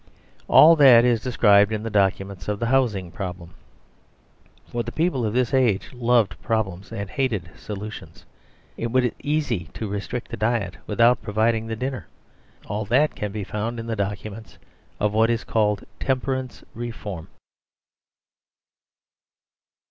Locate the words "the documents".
1.83-2.47, 13.85-14.57